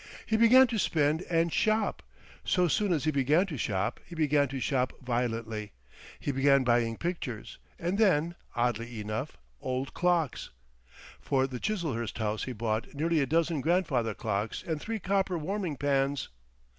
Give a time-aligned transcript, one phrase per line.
[0.25, 2.01] He began to spend and "shop."
[2.43, 5.73] So soon as he began to shop, he began to shop violently.
[6.19, 10.49] He began buying pictures, and then, oddly enough, old clocks.
[11.19, 15.77] For the Chiselhurst house he bought nearly a dozen grandfather clocks and three copper warming
[15.77, 16.29] pans.